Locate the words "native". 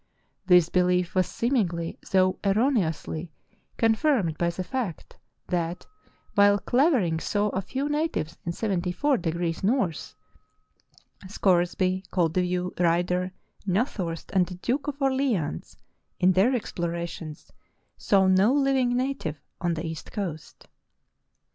18.97-19.39